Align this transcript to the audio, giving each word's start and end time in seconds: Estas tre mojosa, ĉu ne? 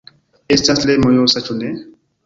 Estas 0.55 0.81
tre 0.85 0.97
mojosa, 1.05 1.47
ĉu 1.51 1.61
ne? 1.63 1.73